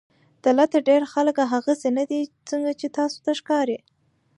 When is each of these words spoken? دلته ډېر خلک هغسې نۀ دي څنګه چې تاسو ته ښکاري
دلته 0.45 0.77
ډېر 0.89 1.01
خلک 1.13 1.35
هغسې 1.53 1.89
نۀ 1.95 2.03
دي 2.11 2.21
څنګه 2.49 2.71
چې 2.79 2.87
تاسو 2.97 3.17
ته 3.25 3.31
ښکاري 3.39 3.77